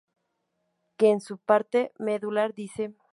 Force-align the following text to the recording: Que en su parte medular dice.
Que 0.97 1.11
en 1.11 1.21
su 1.21 1.37
parte 1.37 1.93
medular 1.99 2.55
dice. 2.55 2.95